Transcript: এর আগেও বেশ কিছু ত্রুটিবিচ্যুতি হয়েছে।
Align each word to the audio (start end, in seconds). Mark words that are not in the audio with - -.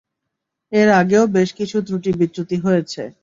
এর 0.71 0.89
আগেও 0.99 1.23
বেশ 1.35 1.49
কিছু 1.57 1.77
ত্রুটিবিচ্যুতি 1.87 2.57
হয়েছে। 2.65 3.01